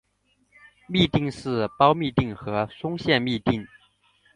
[0.89, 3.67] 嘧啶是胞嘧啶和胸腺嘧啶。